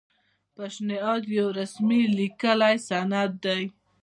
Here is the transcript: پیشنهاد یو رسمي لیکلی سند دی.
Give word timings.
پیشنهاد 0.55 1.23
یو 1.37 1.47
رسمي 1.59 2.01
لیکلی 2.17 2.75
سند 2.87 3.31
دی. 3.43 3.63